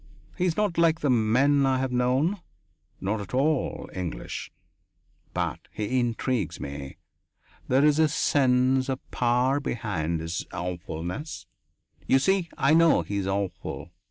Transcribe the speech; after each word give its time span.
He 0.35 0.45
is 0.45 0.57
not 0.57 0.79
like 0.79 1.01
the 1.01 1.11
men 1.11 1.63
I 1.63 1.77
have 1.77 1.91
known 1.91 2.41
not 2.99 3.21
at 3.21 3.35
all 3.35 3.87
English. 3.93 4.51
But 5.31 5.59
he 5.71 5.99
intrigues 5.99 6.59
me; 6.59 6.97
there 7.67 7.85
is 7.85 7.99
a 7.99 8.07
sense 8.07 8.89
of 8.89 8.99
power 9.11 9.59
behind 9.59 10.19
his 10.19 10.43
awfulness 10.51 11.45
you 12.07 12.17
see 12.17 12.49
I 12.57 12.73
know 12.73 13.03
that 13.03 13.09
he 13.09 13.17
is 13.17 13.27
awful! 13.27 13.91